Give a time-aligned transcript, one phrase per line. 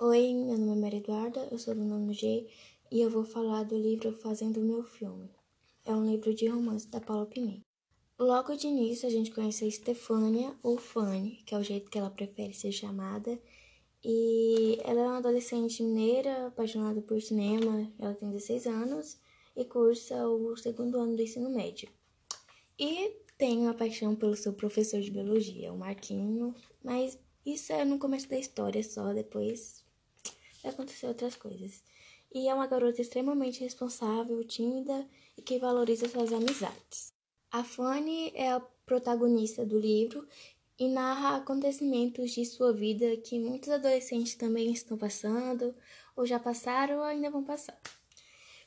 [0.00, 2.48] Oi, meu nome é Maria Eduarda, eu sou do nono G
[2.90, 5.30] e eu vou falar do livro Fazendo o Meu Filme.
[5.84, 7.62] É um livro de romance da Paula Pimenta.
[8.18, 11.96] Logo de início a gente conhece a Stefânia, ou Fanny, que é o jeito que
[11.96, 13.40] ela prefere ser chamada,
[14.02, 19.16] e ela é uma adolescente mineira, apaixonada por cinema, ela tem 16 anos
[19.54, 21.88] e cursa o segundo ano do ensino médio.
[22.76, 26.52] E tem uma paixão pelo seu professor de biologia, o Marquinho,
[26.82, 27.16] mas
[27.46, 29.83] isso é no começo da história só, depois
[30.64, 31.82] vai acontecer outras coisas.
[32.32, 37.12] E é uma garota extremamente responsável, tímida e que valoriza suas amizades.
[37.52, 40.26] A Fanny é a protagonista do livro
[40.76, 45.74] e narra acontecimentos de sua vida que muitos adolescentes também estão passando,
[46.16, 47.80] ou já passaram ou ainda vão passar.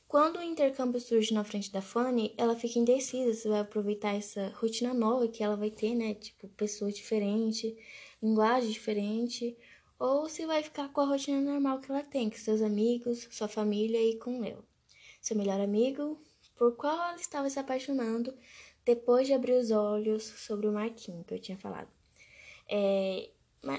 [0.07, 4.53] Quando o intercâmbio surge na frente da Fanny, ela fica indecisa se vai aproveitar essa
[4.55, 6.13] rotina nova que ela vai ter, né?
[6.13, 7.75] Tipo, pessoas diferentes,
[8.23, 9.57] linguagem diferente,
[9.99, 13.47] ou se vai ficar com a rotina normal que ela tem, com seus amigos, sua
[13.47, 14.63] família e com Léo,
[15.21, 16.21] seu melhor amigo,
[16.55, 18.33] por qual ela estava se apaixonando
[18.85, 21.89] depois de abrir os olhos sobre o Marquinho que eu tinha falado.
[22.69, 23.29] É,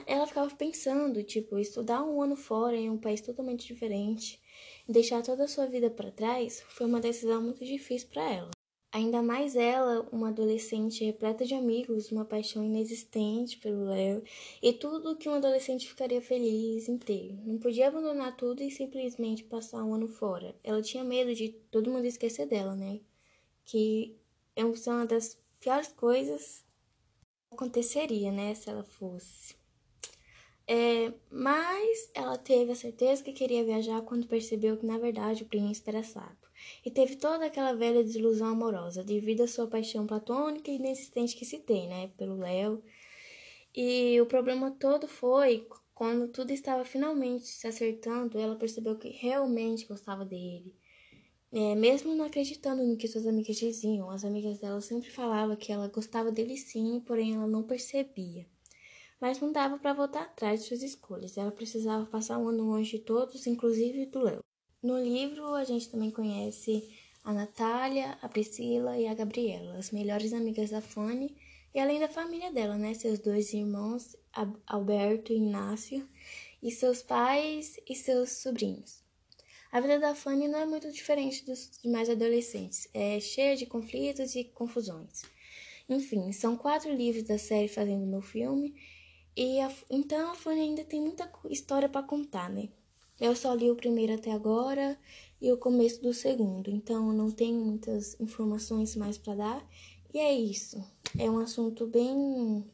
[0.06, 4.40] ela ficava pensando, tipo, estudar um ano fora em um país totalmente diferente,
[4.88, 8.50] deixar toda a sua vida para trás, foi uma decisão muito difícil para ela.
[8.90, 14.22] Ainda mais ela, uma adolescente repleta de amigos, uma paixão inexistente pelo Léo
[14.62, 17.38] e tudo que um adolescente ficaria feliz ter.
[17.44, 20.56] Não podia abandonar tudo e simplesmente passar um ano fora.
[20.64, 23.00] Ela tinha medo de todo mundo esquecer dela, né?
[23.62, 24.16] Que
[24.56, 26.64] é uma das piores coisas
[27.48, 28.54] que aconteceria, né?
[28.54, 29.57] Se ela fosse.
[30.70, 35.46] É, mas ela teve a certeza que queria viajar quando percebeu que, na verdade, o
[35.46, 36.46] príncipe era sapo.
[36.84, 41.46] E teve toda aquela velha desilusão amorosa, devido à sua paixão platônica e inexistente que
[41.46, 42.82] se tem, né, pelo Léo.
[43.74, 49.86] E o problema todo foi quando tudo estava finalmente se acertando, ela percebeu que realmente
[49.86, 50.74] gostava dele.
[51.50, 55.72] É, mesmo não acreditando no que suas amigas diziam, as amigas dela sempre falavam que
[55.72, 58.46] ela gostava dele sim, porém ela não percebia
[59.20, 61.36] mas não dava para voltar atrás de suas escolhas.
[61.36, 64.44] Ela precisava passar um ano longe de todos, inclusive do Léo.
[64.82, 66.88] No livro, a gente também conhece
[67.24, 71.36] a Natália, a Priscila e a Gabriela, as melhores amigas da Fanny,
[71.74, 72.94] e além da família dela, né?
[72.94, 74.16] Seus dois irmãos,
[74.66, 76.08] Alberto e Inácio,
[76.62, 79.02] e seus pais e seus sobrinhos.
[79.70, 84.34] A vida da Fanny não é muito diferente dos demais adolescentes, é cheia de conflitos
[84.34, 85.22] e confusões.
[85.88, 88.74] Enfim, são quatro livros da série Fazendo Meu Filme
[89.40, 92.68] e a, então a Fanny ainda tem muita história para contar, né?
[93.20, 94.98] Eu só li o primeiro até agora
[95.40, 99.68] e o começo do segundo, então não tenho muitas informações mais para dar.
[100.12, 100.84] E é isso.
[101.16, 102.64] É um assunto bem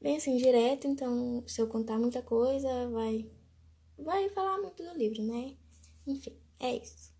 [0.00, 3.30] bem assim direto, então se eu contar muita coisa, vai
[3.96, 5.54] vai falar muito do livro, né?
[6.04, 7.12] Enfim, é isso.